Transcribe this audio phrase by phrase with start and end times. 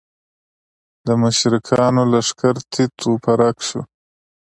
[1.05, 3.81] د مشرکانو لښکر تیت و پرک شو.